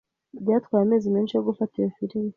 Byatwaye 0.43 0.83
amezi 0.85 1.07
menshi 1.15 1.33
yo 1.35 1.43
gufata 1.47 1.73
iyo 1.77 1.89
firime. 1.97 2.29